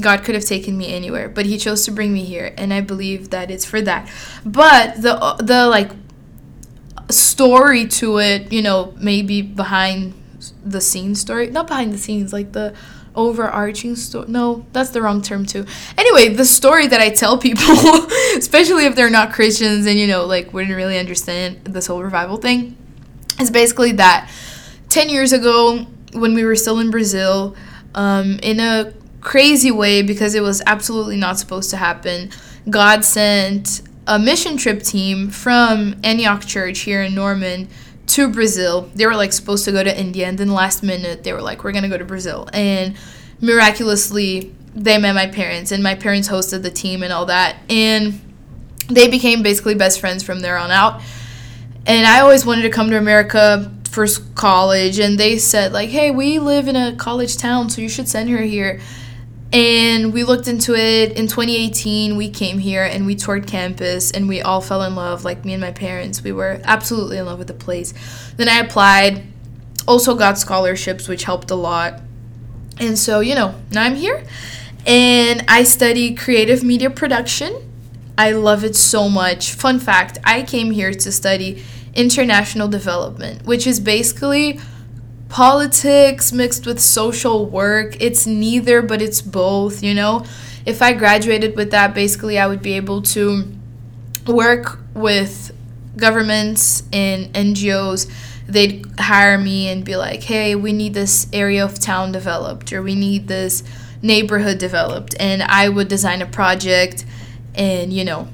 [0.00, 2.82] God could have taken me anywhere, but he chose to bring me here and I
[2.82, 4.08] believe that it's for that.
[4.44, 5.90] But the the like
[7.10, 10.14] story to it, you know, maybe behind
[10.64, 11.50] the scenes story.
[11.50, 12.74] Not behind the scenes, like the
[13.14, 14.26] overarching story.
[14.28, 15.64] No, that's the wrong term too.
[15.96, 17.64] Anyway, the story that I tell people,
[18.36, 22.36] especially if they're not Christians and, you know, like wouldn't really understand this whole revival
[22.36, 22.76] thing,
[23.40, 24.30] is basically that
[24.90, 27.56] 10 years ago, when we were still in Brazil,
[27.94, 32.30] um, in a crazy way, because it was absolutely not supposed to happen,
[32.68, 37.68] God sent a mission trip team from Antioch Church here in Norman
[38.06, 38.90] to Brazil.
[38.94, 41.64] They were like supposed to go to India, and then last minute they were like,
[41.64, 42.94] "We're gonna go to Brazil." And
[43.40, 48.20] miraculously, they met my parents, and my parents hosted the team and all that, and
[48.88, 51.02] they became basically best friends from there on out.
[51.84, 56.10] And I always wanted to come to America for college, and they said like, "Hey,
[56.10, 58.80] we live in a college town, so you should send her here."
[59.56, 62.18] And we looked into it in 2018.
[62.18, 65.54] We came here and we toured campus and we all fell in love, like me
[65.54, 66.22] and my parents.
[66.22, 67.94] We were absolutely in love with the place.
[68.36, 69.22] Then I applied,
[69.88, 72.02] also got scholarships, which helped a lot.
[72.78, 74.22] And so, you know, now I'm here.
[74.86, 77.56] And I study creative media production.
[78.18, 79.52] I love it so much.
[79.52, 81.64] Fun fact I came here to study
[81.94, 84.60] international development, which is basically
[85.28, 87.96] politics mixed with social work.
[88.00, 90.24] It's neither, but it's both, you know?
[90.64, 93.44] If I graduated with that, basically, I would be able to
[94.26, 95.52] work with
[95.96, 98.10] governments and NGOs.
[98.48, 102.82] They'd hire me and be like, hey, we need this area of town developed, or
[102.82, 103.62] we need this
[104.02, 105.14] neighborhood developed.
[105.18, 107.04] And I would design a project
[107.54, 108.28] and, you know,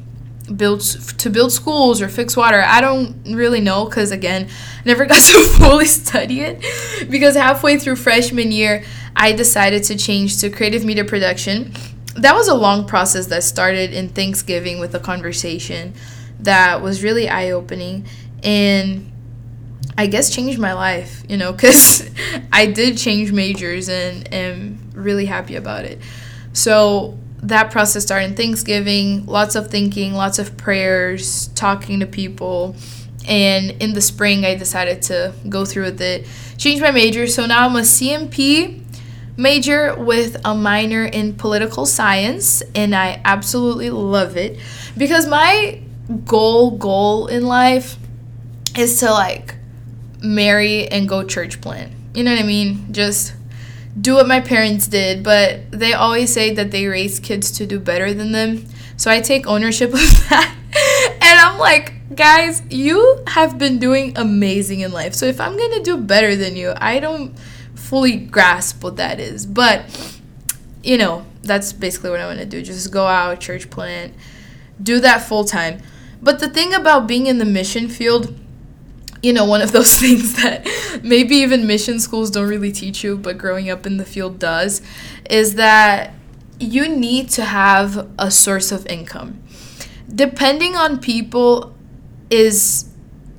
[0.56, 2.62] build to build schools or fix water.
[2.64, 4.48] I don't really know because again,
[4.84, 6.64] never got to fully study it
[7.10, 11.72] because halfway through freshman year, I decided to change to creative media production.
[12.16, 15.94] That was a long process that started in Thanksgiving with a conversation
[16.40, 18.06] that was really eye-opening
[18.42, 19.10] and
[19.96, 22.10] I guess changed my life, you know, cuz
[22.52, 26.00] I did change majors and am really happy about it.
[26.52, 32.76] So that process started in Thanksgiving, lots of thinking, lots of prayers, talking to people.
[33.28, 36.26] And in the spring, I decided to go through with it,
[36.56, 37.26] change my major.
[37.26, 38.80] So now I'm a CMP
[39.36, 44.58] major with a minor in political science, and I absolutely love it
[44.96, 45.80] because my
[46.24, 47.96] goal goal in life
[48.76, 49.56] is to like
[50.22, 51.92] marry and go church plant.
[52.14, 52.92] You know what I mean?
[52.92, 53.34] Just
[54.00, 57.78] do what my parents did, but they always say that they raise kids to do
[57.78, 58.66] better than them.
[58.96, 60.54] So I take ownership of that.
[61.20, 65.14] and I'm like, guys, you have been doing amazing in life.
[65.14, 67.38] So if I'm going to do better than you, I don't
[67.74, 69.44] fully grasp what that is.
[69.44, 69.84] But,
[70.82, 72.62] you know, that's basically what I want to do.
[72.62, 74.14] Just go out, church plant,
[74.82, 75.82] do that full time.
[76.22, 78.38] But the thing about being in the mission field,
[79.22, 80.66] you know, one of those things that
[81.02, 84.82] maybe even mission schools don't really teach you, but growing up in the field does,
[85.30, 86.14] is that
[86.58, 89.42] you need to have a source of income.
[90.14, 91.74] Depending on people
[92.30, 92.88] is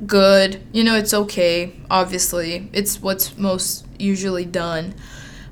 [0.06, 0.62] good.
[0.72, 2.70] You know, it's okay, obviously.
[2.74, 4.96] It's what's most usually done.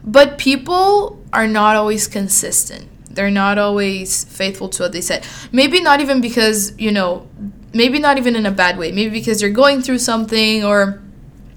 [0.03, 2.87] But people are not always consistent.
[3.13, 5.25] They're not always faithful to what they said.
[5.51, 7.27] Maybe not even because, you know,
[7.73, 8.91] maybe not even in a bad way.
[8.91, 11.01] Maybe because you're going through something or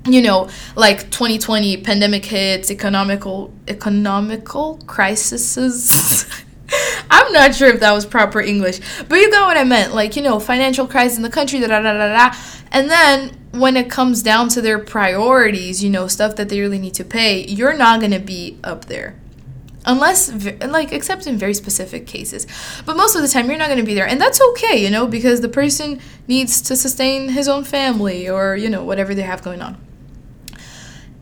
[0.07, 6.27] you know like 2020 pandemic hits economical economical crises.
[7.11, 9.95] I'm not sure if that was proper english but you got what i meant.
[9.95, 12.37] Like you know financial crisis in the country da da da da da.
[12.71, 16.79] And then when it comes down to their priorities you know stuff that they really
[16.79, 19.15] need to pay you're not going to be up there
[19.85, 22.47] unless like except in very specific cases.
[22.87, 24.07] But most of the time you're not going to be there.
[24.07, 28.57] And that's okay you know because the person needs to sustain his own family or
[28.57, 29.77] you know whatever they have going on.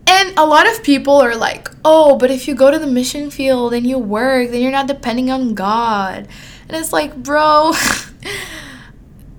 [0.07, 3.31] And a lot of people are like oh but if you go to the mission
[3.31, 6.29] field and you work then you're not depending on god.
[6.68, 7.72] And it's like bro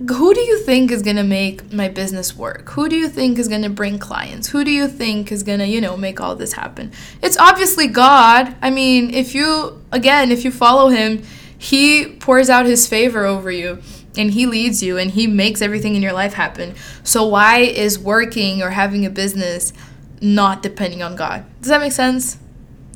[0.08, 2.70] who do you think is going to make my business work?
[2.70, 4.48] Who do you think is going to bring clients?
[4.48, 6.92] Who do you think is going to, you know, make all this happen?
[7.22, 8.54] It's obviously God.
[8.60, 11.22] I mean, if you, again, if you follow him,
[11.56, 13.80] he pours out his favor over you
[14.16, 16.74] and he leads you and he makes everything in your life happen.
[17.02, 19.72] So why is working or having a business
[20.20, 21.44] not depending on God?
[21.60, 22.38] Does that make sense?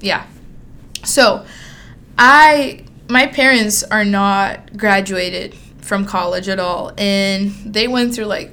[0.01, 0.27] Yeah.
[1.05, 1.47] So,
[2.19, 5.57] I my parents are not graduated
[5.89, 6.93] from college at all.
[6.99, 8.53] And they went through like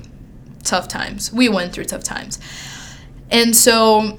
[0.63, 1.31] tough times.
[1.31, 2.39] We went through tough times.
[3.29, 4.17] And so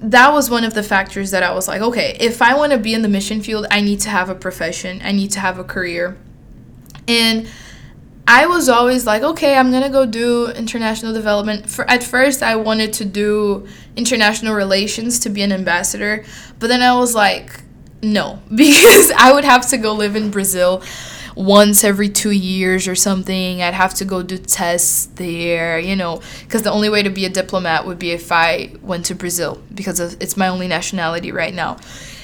[0.00, 2.78] that was one of the factors that I was like, okay, if I want to
[2.78, 5.58] be in the mission field, I need to have a profession, I need to have
[5.58, 6.18] a career.
[7.08, 7.48] And
[8.28, 11.70] I was always like, okay, I'm gonna go do international development.
[11.70, 16.24] For at first, I wanted to do international relations to be an ambassador,
[16.58, 17.62] but then I was like,
[18.02, 20.82] no, because I would have to go live in Brazil
[21.36, 23.62] once every two years or something.
[23.62, 27.26] I'd have to go do tests there, you know, because the only way to be
[27.26, 31.54] a diplomat would be if I went to Brazil because it's my only nationality right
[31.54, 31.76] now.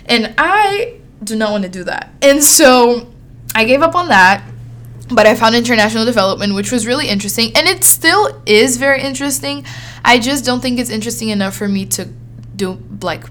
[0.06, 2.10] And I do not want to do that.
[2.22, 3.12] And so
[3.54, 4.42] I gave up on that.
[5.10, 7.54] But I found international development, which was really interesting.
[7.54, 9.66] And it still is very interesting.
[10.02, 12.06] I just don't think it's interesting enough for me to
[12.56, 13.24] do like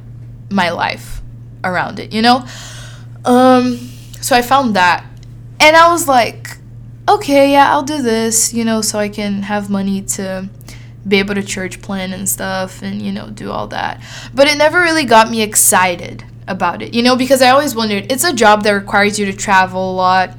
[0.52, 1.22] my life
[1.64, 2.46] around it, you know?
[3.26, 3.78] Um,
[4.22, 5.06] so I found that
[5.62, 6.58] and I was like,
[7.08, 10.50] okay, yeah, I'll do this, you know, so I can have money to
[11.08, 14.02] be able to church plan and stuff and, you know, do all that.
[14.34, 18.12] But it never really got me excited about it, you know, because I always wondered
[18.12, 20.36] it's a job that requires you to travel a lot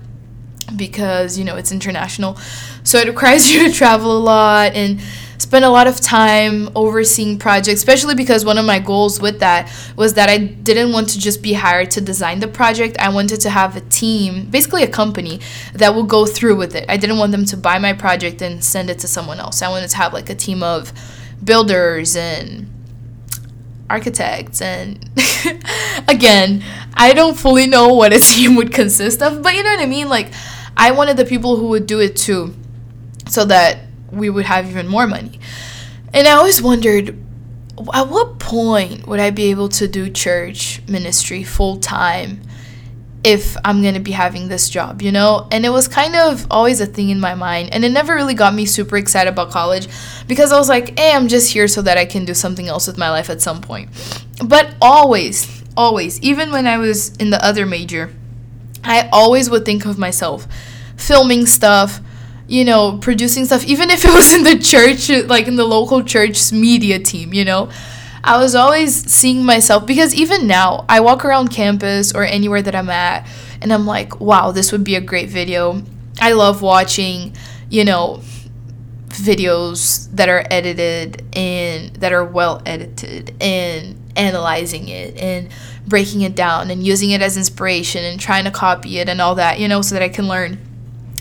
[0.76, 2.36] because, you know, it's international.
[2.82, 5.00] So it requires you to travel a lot and
[5.42, 9.70] spend a lot of time overseeing projects, especially because one of my goals with that
[9.96, 12.96] was that I didn't want to just be hired to design the project.
[12.98, 15.40] I wanted to have a team, basically a company,
[15.74, 16.84] that will go through with it.
[16.88, 19.62] I didn't want them to buy my project and send it to someone else.
[19.62, 20.92] I wanted to have like a team of
[21.44, 22.68] builders and
[23.90, 25.10] architects and
[26.08, 29.80] again i don't fully know what a team would consist of but you know what
[29.80, 30.28] i mean like
[30.78, 32.54] i wanted the people who would do it too
[33.28, 33.80] so that
[34.12, 35.40] we would have even more money.
[36.12, 37.18] And I always wondered
[37.94, 42.42] at what point would I be able to do church ministry full time
[43.24, 45.46] if I'm going to be having this job, you know?
[45.50, 47.72] And it was kind of always a thing in my mind.
[47.72, 49.88] And it never really got me super excited about college
[50.26, 52.86] because I was like, hey, I'm just here so that I can do something else
[52.86, 53.90] with my life at some point.
[54.44, 58.12] But always, always, even when I was in the other major,
[58.84, 60.46] I always would think of myself
[60.96, 62.00] filming stuff
[62.52, 66.04] you know, producing stuff, even if it was in the church, like in the local
[66.04, 67.70] church media team, you know.
[68.22, 72.74] I was always seeing myself because even now, I walk around campus or anywhere that
[72.74, 73.26] I'm at
[73.62, 75.82] and I'm like, wow, this would be a great video.
[76.20, 77.34] I love watching,
[77.70, 78.20] you know,
[79.08, 85.48] videos that are edited and that are well edited and analyzing it and
[85.88, 89.36] breaking it down and using it as inspiration and trying to copy it and all
[89.36, 90.58] that, you know, so that I can learn.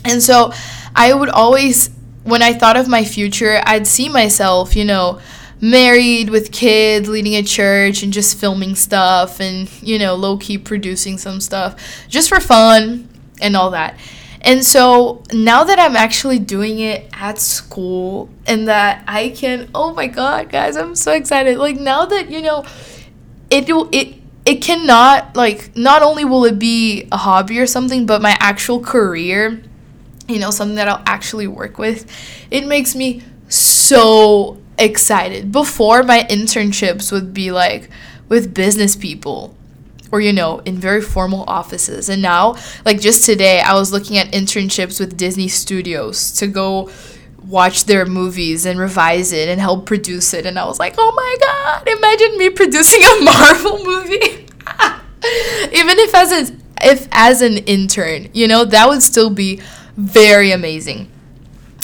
[0.03, 0.51] And so
[0.95, 1.89] I would always,
[2.23, 5.19] when I thought of my future, I'd see myself, you know,
[5.61, 10.57] married with kids, leading a church, and just filming stuff and, you know, low key
[10.57, 13.07] producing some stuff just for fun
[13.41, 13.97] and all that.
[14.41, 19.93] And so now that I'm actually doing it at school and that I can, oh
[19.93, 21.59] my God, guys, I'm so excited.
[21.59, 22.65] Like now that, you know,
[23.51, 28.19] it, it, it cannot, like, not only will it be a hobby or something, but
[28.19, 29.61] my actual career
[30.31, 32.09] you know, something that I'll actually work with,
[32.49, 35.51] it makes me so excited.
[35.51, 37.89] Before, my internships would be like
[38.29, 39.55] with business people
[40.11, 42.09] or you know in very formal offices.
[42.09, 46.89] And now like just today i was looking at internships with disney studios to go
[47.45, 50.45] watch their movies and revise it and help produce it.
[50.45, 54.47] And i was like oh my god imagine me producing a marvel movie.
[55.73, 59.61] Even if as an if as an intern you know that would still be
[59.95, 61.09] very amazing.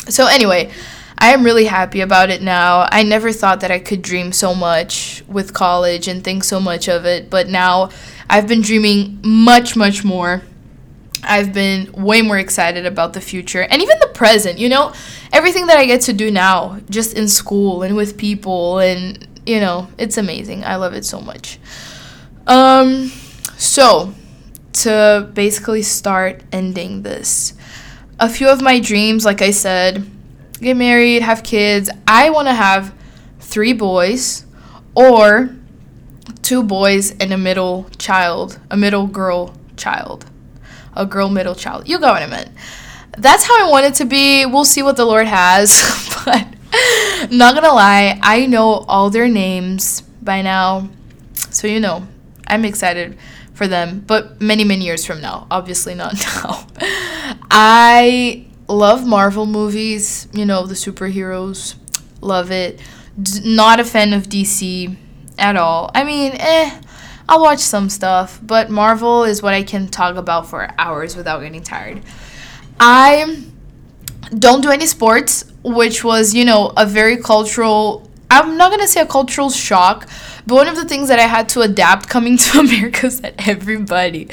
[0.10, 0.72] So, anyway,
[1.18, 2.88] I am really happy about it now.
[2.92, 6.88] I never thought that I could dream so much with college and think so much
[6.88, 7.90] of it, but now
[8.30, 10.44] I've been dreaming much, much more.
[11.24, 14.94] I've been way more excited about the future and even the present, you know,
[15.34, 19.60] everything that I get to do now, just in school and with people, and you
[19.60, 20.64] know, it's amazing.
[20.64, 21.58] I love it so much.
[22.46, 23.12] Um,
[23.58, 24.14] so
[24.74, 27.54] to basically start ending this,
[28.20, 30.10] a few of my dreams, like I said,
[30.60, 31.90] get married, have kids.
[32.08, 32.94] I want to have
[33.40, 34.46] three boys
[34.96, 35.56] or
[36.42, 40.26] two boys and a middle child, a middle girl child,
[40.96, 41.88] a girl middle child.
[41.88, 42.52] You got what I meant.
[43.18, 44.46] That's how I want it to be.
[44.46, 45.82] We'll see what the Lord has.
[46.26, 46.48] but
[47.32, 50.90] not gonna lie, I know all their names by now.
[51.52, 52.08] So you know,
[52.48, 53.18] I'm excited
[53.58, 55.48] for them, but many, many years from now.
[55.50, 56.68] Obviously, not now.
[57.50, 61.76] I love Marvel movies, you know, the superheroes.
[62.22, 62.80] Love it.
[63.22, 64.96] D- not a fan of DC
[65.40, 65.90] at all.
[65.96, 66.82] I mean, eh,
[67.28, 71.42] I'll watch some stuff, but Marvel is what I can talk about for hours without
[71.42, 72.02] getting tired.
[72.80, 73.44] I
[74.38, 78.88] don't do any sports, which was, you know, a very cultural, I'm not going to
[78.88, 80.08] say a cultural shock,
[80.48, 83.48] but one of the things that I had to adapt coming to America is that
[83.50, 84.30] everybody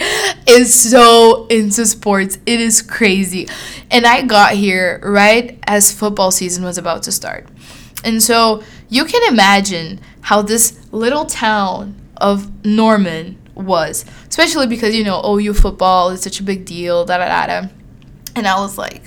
[0.46, 2.38] is so into sports.
[2.46, 3.48] It is crazy.
[3.90, 7.48] And I got here right as football season was about to start.
[8.05, 15.03] And so you can imagine how this little town of Norman was, especially because, you
[15.03, 17.68] know, OU football is such a big deal, da da da da.
[18.37, 19.03] And I was like,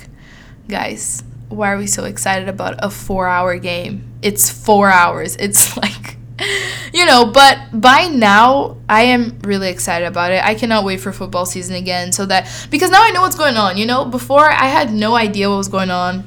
[0.68, 4.12] guys, why are we so excited about a four hour game?
[4.20, 5.36] It's four hours.
[5.36, 6.17] It's like
[6.92, 10.44] you know, but by now I am really excited about it.
[10.44, 13.56] I cannot wait for football season again so that because now I know what's going
[13.56, 14.04] on, you know?
[14.04, 16.24] Before I had no idea what was going on.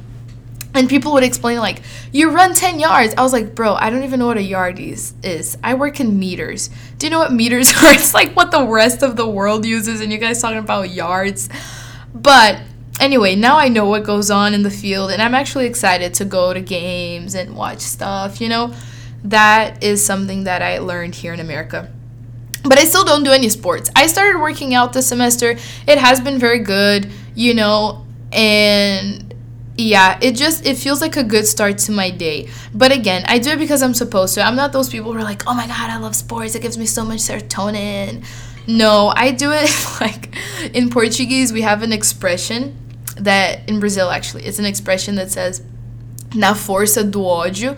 [0.74, 1.82] And people would explain like,
[2.14, 4.80] "You run 10 yards." I was like, "Bro, I don't even know what a yard
[4.80, 5.58] is." is.
[5.62, 6.70] I work in meters.
[6.98, 7.92] Do you know what meters are?
[7.92, 11.50] It's like what the rest of the world uses and you guys talking about yards.
[12.16, 12.60] But
[13.02, 16.26] anyway, now I know what goes on in the field and I'm actually excited to
[16.26, 18.74] go to games and watch stuff, you know?
[19.24, 21.92] That is something that I learned here in America.
[22.64, 23.90] But I still don't do any sports.
[23.96, 25.58] I started working out this semester.
[25.88, 29.32] It has been very good, you know, and
[29.78, 33.40] yeah it just it feels like a good start to my day but again i
[33.40, 35.66] do it because i'm supposed to i'm not those people who are like oh my
[35.66, 38.24] god i love sports it gives me so much serotonin
[38.68, 39.70] no i do it
[40.02, 40.36] like
[40.76, 42.78] in portuguese we have an expression
[43.18, 45.62] that in brazil actually it's an expression that says
[46.36, 47.78] na força do ódio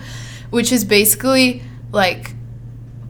[0.53, 2.35] which is basically like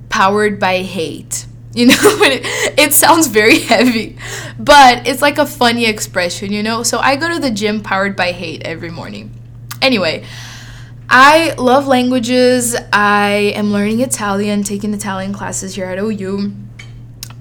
[0.09, 1.45] powered by hate.
[1.75, 2.41] You know it,
[2.77, 4.15] it sounds very heavy
[4.59, 6.83] but it's like a funny expression you know?
[6.83, 9.31] So i go to the gym powered by hate every morning.
[9.81, 10.23] Anyway
[11.09, 12.75] i love languages.
[12.93, 16.53] I am learning italian taking italian classes here at ou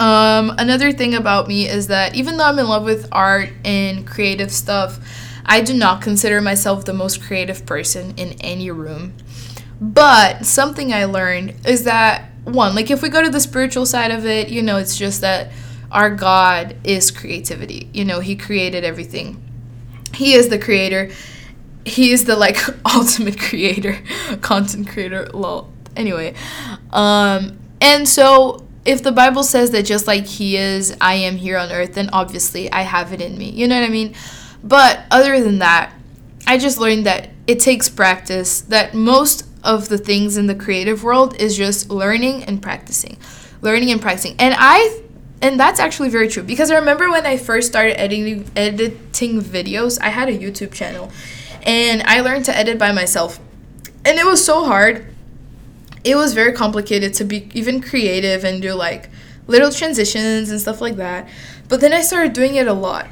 [0.00, 4.07] um, another thing about me is that even though i'm in love with art and
[4.07, 4.98] creative stuff
[5.44, 9.12] i do not consider myself the most creative person in any room
[9.83, 14.12] but something i learned is that one like if we go to the spiritual side
[14.12, 15.51] of it you know it's just that
[15.93, 17.91] our god is creativity.
[17.93, 19.43] You know he created everything.
[20.14, 21.11] He is the creator.
[21.85, 22.57] He is the like
[22.95, 23.99] ultimate creator
[24.41, 25.70] content creator lol.
[25.95, 26.35] Anyway
[26.91, 31.59] um and so if the bible says that just like he is i am here
[31.59, 33.51] on earth then obviously i have it in me.
[33.51, 34.14] You know what i mean?
[34.64, 35.93] But other than that
[36.47, 41.04] i just learned that it takes practice that most of the things in the creative
[41.04, 43.16] world is just learning and practicing
[43.62, 44.34] learning and practicing.
[44.38, 45.00] And i
[45.40, 50.00] and that's actually very true because i remember when i first started editing editing videos
[50.00, 51.10] i had a youtube channel
[51.64, 53.40] and i learned to edit by myself.
[54.04, 55.06] And it was so hard.
[56.02, 59.08] It was very complicated to be even creative and do like
[59.46, 61.28] little transitions and stuff like that.
[61.68, 63.06] But then i started doing it a lot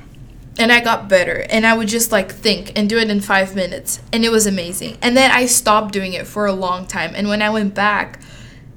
[0.59, 3.55] and I got better and I would just like think and do it in 5
[3.55, 4.99] minutes and it was amazing.
[5.01, 8.21] And then I stopped doing it for a long time and when I went back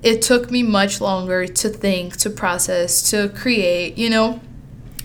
[0.01, 4.41] it took me much longer to think, to process, to create, you know?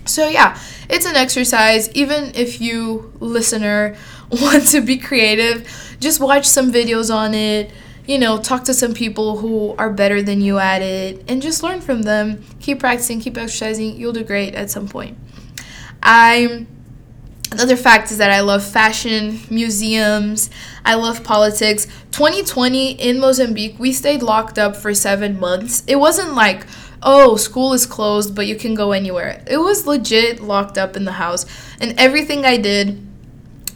[0.06, 0.58] So yeah,
[0.88, 3.96] it's an exercise even if you listener
[4.30, 7.70] want to be creative, just watch some videos on it.
[8.06, 11.62] You know, talk to some people who are better than you at it and just
[11.62, 12.42] learn from them.
[12.58, 13.96] Keep practicing, keep exercising.
[13.96, 15.18] You'll do great at some point.
[16.09, 16.66] I
[17.52, 20.48] another fact is that I love fashion, museums,
[20.84, 21.86] I love politics.
[22.12, 25.84] 2020 in Mozambique, we stayed locked up for 7 months.
[25.86, 26.66] It wasn't like
[27.02, 29.42] oh, school is closed, but you can go anywhere.
[29.46, 31.46] It was legit locked up in the house.
[31.80, 33.06] And everything I did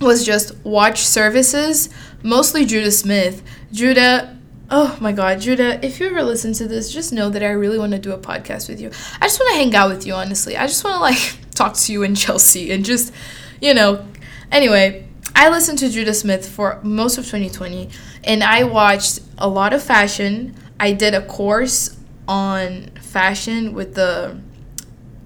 [0.01, 1.89] was just watch services,
[2.22, 3.43] mostly Judah Smith.
[3.70, 4.37] Judah,
[4.73, 7.79] oh my God, Judah, if you ever listen to this, just know that I really
[7.79, 8.91] want to do a podcast with you.
[9.20, 10.57] I just want to hang out with you, honestly.
[10.57, 13.12] I just want to like talk to you in Chelsea and just,
[13.61, 14.05] you know.
[14.51, 15.07] Anyway,
[15.37, 17.91] I listened to Judah Smith for most of 2020
[18.25, 20.55] and I watched a lot of fashion.
[20.81, 24.41] I did a course on fashion with the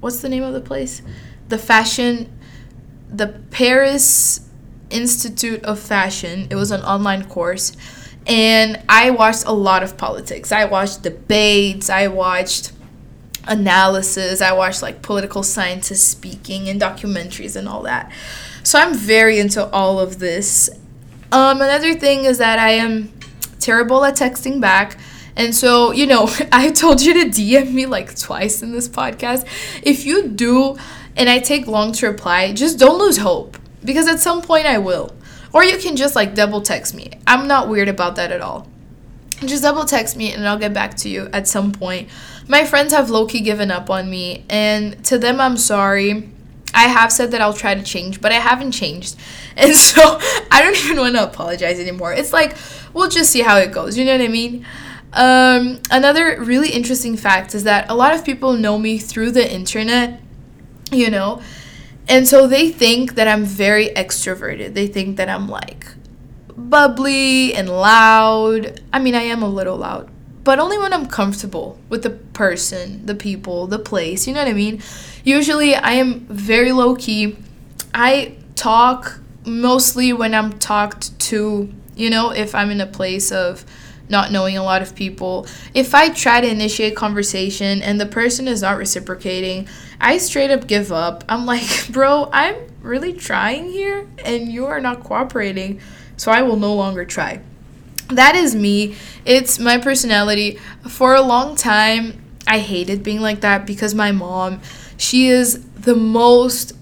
[0.01, 1.03] what's the name of the place?
[1.49, 2.33] The fashion
[3.09, 4.41] the Paris
[4.91, 6.49] Institute of Fashion.
[6.51, 7.77] It was an online course.
[8.27, 10.51] And I watched a lot of politics.
[10.51, 12.73] I watched debates, I watched
[13.47, 14.41] analysis.
[14.41, 18.13] I watch like political scientists speaking and documentaries and all that.
[18.63, 20.69] So I'm very into all of this.
[21.33, 23.13] Um, another thing is that I am
[23.61, 24.99] terrible at texting back.
[25.37, 29.47] And so, you know, I told you to DM me like twice in this podcast.
[29.83, 30.77] If you do
[31.17, 34.79] and I take long to reply, just don't lose hope because at some point I
[34.79, 35.15] will.
[35.53, 37.11] Or you can just like double text me.
[37.27, 38.69] I'm not weird about that at all.
[39.45, 42.09] Just double text me and I'll get back to you at some point
[42.49, 46.31] my friends have low key given up on me, and to them, I'm sorry.
[46.75, 49.17] I have said that I'll try to change, but I haven't changed.
[49.59, 50.03] And so
[50.51, 52.13] I don't even want to apologize anymore.
[52.13, 52.59] It's like,
[52.93, 53.97] we'll just see how it goes.
[53.97, 54.67] You know what I mean?
[55.15, 59.51] Um, another really interesting fact is that a lot of people know me through the
[59.51, 60.21] internet,
[60.93, 61.41] you know,
[62.09, 64.75] and so they think that I'm very extroverted.
[64.75, 65.87] They think that I'm like
[66.57, 68.81] bubbly and loud.
[68.93, 70.09] I mean, I am a little loud,
[70.45, 74.27] but only when I'm comfortable with the person, the people, the place.
[74.27, 74.83] You know what I mean?
[75.25, 77.37] Usually, I am very low key.
[77.93, 83.65] I talk mostly when I'm talked to, you know, if I'm in a place of
[84.09, 85.47] not knowing a lot of people.
[85.75, 89.69] If I try to initiate conversation and the person is not reciprocating,
[90.01, 91.25] I straight up give up.
[91.29, 95.81] I'm like, bro, I'm really trying here and you are not cooperating,
[96.17, 97.41] so I will no longer try
[98.09, 98.95] that is me.
[99.25, 100.59] It's my personality.
[100.89, 104.61] For a long time, I hated being like that because my mom,
[104.97, 106.73] she is the most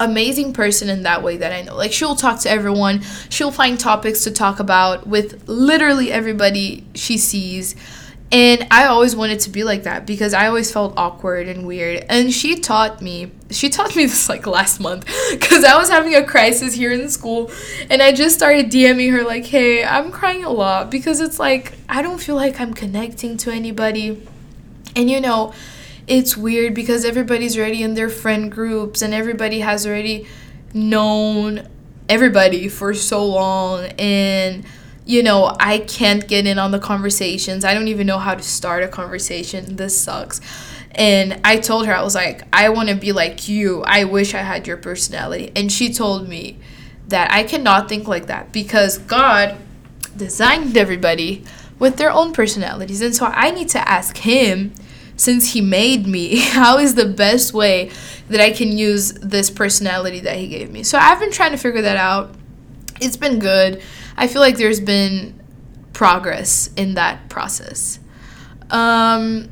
[0.00, 1.76] amazing person in that way that I know.
[1.76, 3.02] Like she'll talk to everyone.
[3.28, 7.76] She'll find topics to talk about with literally everybody she sees.
[8.32, 12.06] And I always wanted to be like that because I always felt awkward and weird.
[12.08, 16.14] And she taught me, she taught me this like last month because I was having
[16.14, 17.50] a crisis here in school.
[17.90, 21.72] And I just started DMing her, like, hey, I'm crying a lot because it's like,
[21.88, 24.24] I don't feel like I'm connecting to anybody.
[24.94, 25.52] And you know,
[26.10, 30.26] it's weird because everybody's already in their friend groups and everybody has already
[30.74, 31.68] known
[32.08, 33.84] everybody for so long.
[33.96, 34.66] And
[35.06, 37.64] you know, I can't get in on the conversations.
[37.64, 39.76] I don't even know how to start a conversation.
[39.76, 40.40] This sucks.
[40.92, 43.82] And I told her, I was like, I want to be like you.
[43.82, 45.52] I wish I had your personality.
[45.56, 46.58] And she told me
[47.08, 49.56] that I cannot think like that because God
[50.16, 51.44] designed everybody
[51.78, 53.00] with their own personalities.
[53.00, 54.74] And so I need to ask Him,
[55.20, 57.90] since He made me, how is the best way
[58.30, 60.82] that I can use this personality that He gave me?
[60.82, 62.34] So I've been trying to figure that out.
[63.00, 63.82] It's been good.
[64.16, 65.38] I feel like there's been
[65.92, 67.98] progress in that process.
[68.70, 69.50] Um,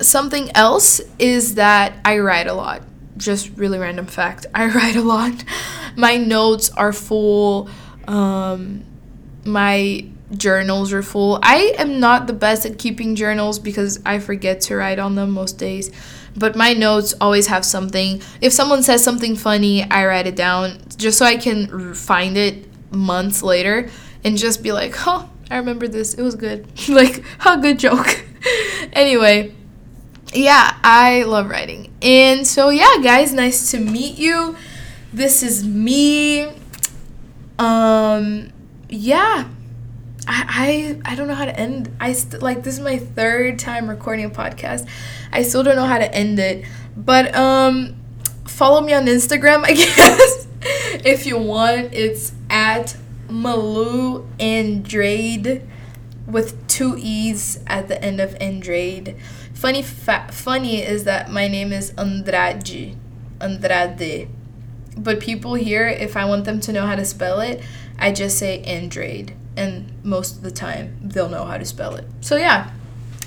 [0.00, 2.82] something else is that I write a lot.
[3.16, 4.46] Just really random fact.
[4.54, 5.44] I write a lot.
[5.96, 7.68] My notes are full.
[8.06, 8.84] Um,
[9.44, 10.04] my
[10.36, 11.38] journals are full.
[11.42, 15.30] I am not the best at keeping journals because I forget to write on them
[15.30, 15.90] most days.
[16.36, 18.22] But my notes always have something.
[18.40, 22.66] If someone says something funny, I write it down just so I can find it
[22.92, 23.90] months later
[24.24, 26.14] and just be like, huh, I remember this.
[26.14, 26.66] It was good.
[26.88, 28.24] like, huh, good joke.
[28.92, 29.54] anyway,
[30.32, 31.92] yeah, I love writing.
[32.00, 34.56] And so, yeah, guys, nice to meet you.
[35.12, 36.48] This is me.
[37.58, 38.52] Um,
[38.88, 39.48] yeah.
[40.32, 41.94] I, I, I don't know how to end.
[41.98, 44.88] I st- like this is my third time recording a podcast.
[45.32, 46.64] I still don't know how to end it.
[46.96, 47.96] But um
[48.46, 50.46] follow me on Instagram, I guess.
[51.04, 52.96] if you want, it's at
[53.28, 55.62] Malu Andrade
[56.28, 59.16] with two E's at the end of Andrade.
[59.52, 62.96] Funny fa- funny is that my name is Andrade.
[63.40, 64.28] Andrade.
[64.96, 67.62] But people here, if I want them to know how to spell it,
[67.98, 69.34] I just say Andrade.
[69.56, 72.04] And most of the time, they'll know how to spell it.
[72.20, 72.70] So, yeah,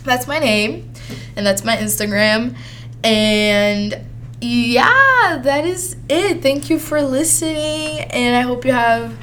[0.04, 0.92] that's my name.
[1.36, 2.56] And that's my Instagram.
[3.04, 4.00] And
[4.42, 6.42] yeah, that is it.
[6.42, 8.00] Thank you for listening.
[8.00, 9.18] And I hope you have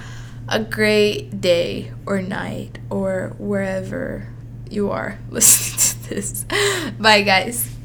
[0.48, 4.28] a great day or night or wherever
[4.70, 6.44] you are listening to this.
[6.98, 7.80] Bye, guys.